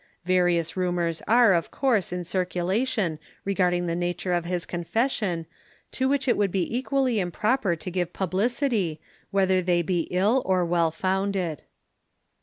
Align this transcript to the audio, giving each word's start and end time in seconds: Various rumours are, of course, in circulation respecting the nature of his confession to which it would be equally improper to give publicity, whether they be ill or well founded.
Various 0.25 0.75
rumours 0.75 1.21
are, 1.27 1.53
of 1.53 1.69
course, 1.69 2.11
in 2.11 2.23
circulation 2.23 3.19
respecting 3.45 3.85
the 3.85 3.95
nature 3.95 4.33
of 4.33 4.45
his 4.45 4.65
confession 4.65 5.45
to 5.91 6.09
which 6.09 6.27
it 6.27 6.37
would 6.37 6.49
be 6.51 6.75
equally 6.75 7.19
improper 7.19 7.75
to 7.75 7.91
give 7.91 8.11
publicity, 8.11 8.99
whether 9.29 9.61
they 9.61 9.83
be 9.83 10.07
ill 10.09 10.41
or 10.43 10.65
well 10.65 10.89
founded. 10.89 11.61